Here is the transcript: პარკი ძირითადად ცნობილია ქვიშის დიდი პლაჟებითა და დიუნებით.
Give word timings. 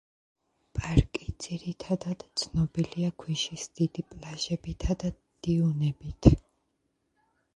პარკი 0.77 1.33
ძირითადად 1.43 2.23
ცნობილია 2.43 3.11
ქვიშის 3.23 3.67
დიდი 3.81 4.03
პლაჟებითა 4.13 4.97
და 5.05 5.13
დიუნებით. 5.49 6.33